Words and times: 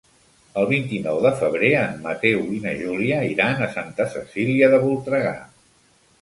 El 0.59 0.67
vint-i-nou 0.69 1.19
de 1.25 1.31
febrer 1.41 1.69
en 1.81 1.99
Mateu 2.05 2.41
i 2.55 2.61
na 2.63 2.73
Júlia 2.79 3.19
iran 3.35 3.61
a 3.61 3.69
Santa 3.77 4.09
Cecília 4.15 4.71
de 4.75 4.81
Voltregà. 4.87 5.37